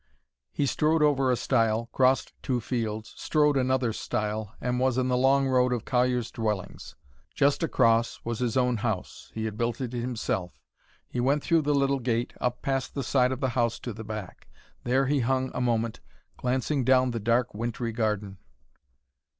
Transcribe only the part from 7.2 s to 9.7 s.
Just across was his own house: he had